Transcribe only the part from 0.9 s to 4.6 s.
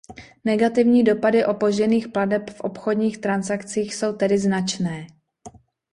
dopady opožděných plateb v obchodních transakcích jsou tedy